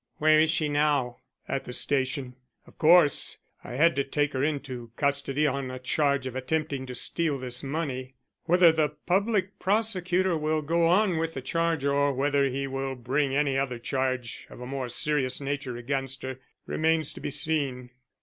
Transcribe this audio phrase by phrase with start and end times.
[0.17, 1.17] "Where is she now?"
[1.47, 2.35] "At the station.
[2.65, 6.95] Of course, I had to take her into custody on a charge of attempting to
[6.95, 8.15] steal this money.
[8.45, 13.35] Whether the public prosecutor will go on with the charge or whether he will bring
[13.35, 17.91] any other charge of a more serious nature against her remains to be seen."